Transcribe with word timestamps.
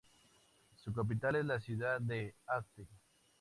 Su 0.83 0.91
capital 0.91 1.35
es 1.35 1.45
la 1.45 1.59
ciudad 1.59 2.01
de 2.01 2.33
Asti. 2.47 2.87